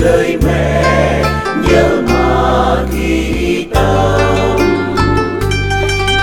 [0.00, 1.22] lời mẹ
[1.68, 4.58] nhớ mà thi tâm.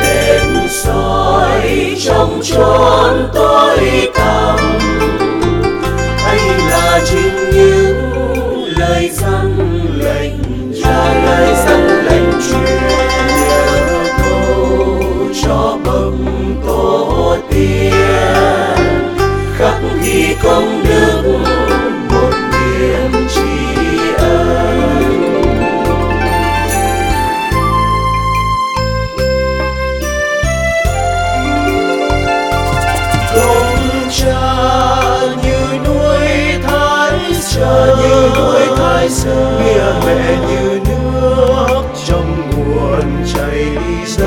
[0.01, 4.09] Đèn soi trong tròn tối
[37.85, 43.65] như núi thái sơn nghĩa mẹ như nước trong nguồn chảy
[44.05, 44.25] ra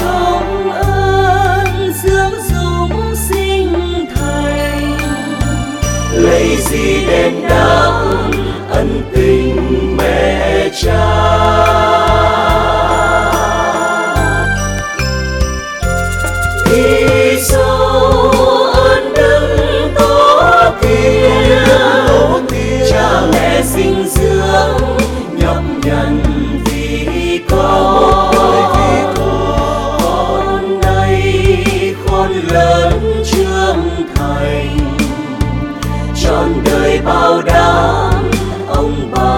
[0.00, 4.98] công ơn dưỡng dung sinh thành.
[6.12, 8.04] Lấy gì đền đáp
[8.70, 11.06] ân tình mẹ cha?
[16.66, 17.09] Vì
[24.06, 24.98] dưỡng
[25.36, 26.20] nhọc nhằn
[26.64, 28.34] vì con
[29.16, 34.78] con đây, khôn lớn trưởng thành.
[36.22, 38.30] Trọn đời bao đám
[38.68, 39.29] ông bà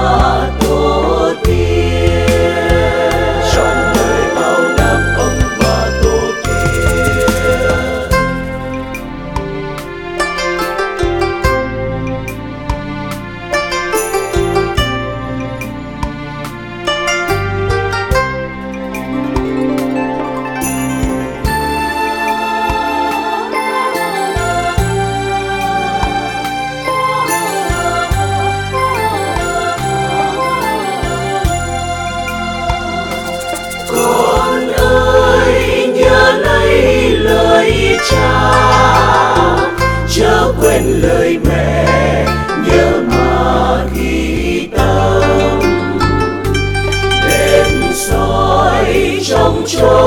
[49.67, 50.02] soi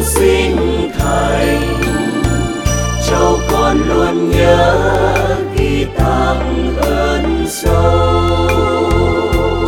[0.00, 1.62] dục sinh thành.
[3.08, 4.96] Cháu con luôn nhớ
[5.56, 8.48] ghi tặng ơn sâu.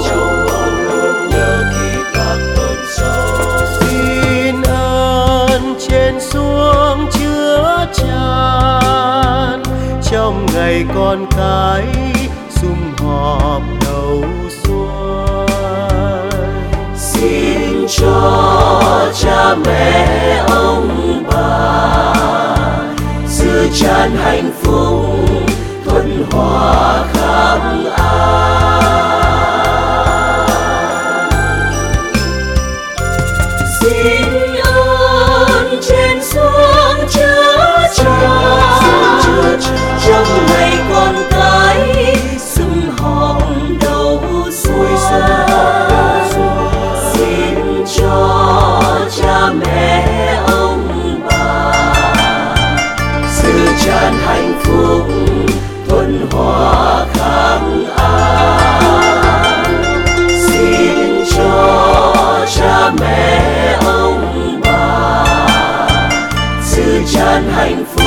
[0.08, 3.46] Cháu con luôn nhớ ghi tặng ơn sâu.
[3.80, 9.62] Xin ơn trên xuống chứa chan.
[10.10, 11.84] Trong ngày con cái
[12.50, 14.61] sum họp đầu xuân
[20.48, 22.14] ông bà.
[23.28, 25.04] Dư tràn hạnh phúc
[25.84, 28.01] thuận hòa khắp
[54.72, 55.06] phúc
[55.88, 59.64] thuần hòa khang an.
[60.46, 65.24] Xin cho cha mẹ ông bà,
[66.62, 68.01] sự tràn hạnh phúc